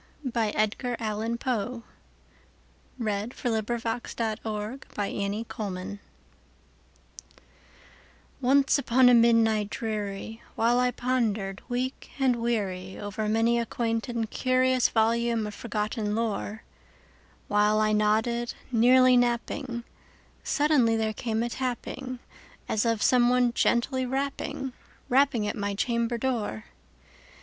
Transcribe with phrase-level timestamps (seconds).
[0.23, 0.63] 1912.
[0.63, 1.83] Edgar Allan Poe
[2.99, 3.53] 1809–1849 Edgar Allan Poe
[5.77, 6.01] 84 The Raven
[8.41, 14.09] ONCE upon a midnight dreary, while I pondered, weak and weary, Over many a quaint
[14.09, 19.83] and curious volume of forgotten lore,—While I nodded, nearly napping,
[20.43, 22.17] suddenly there came a tapping,
[22.67, 24.73] As of some one gently rapping,
[25.09, 26.65] rapping at my chamber door.